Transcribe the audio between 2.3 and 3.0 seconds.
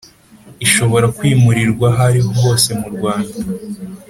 hose mu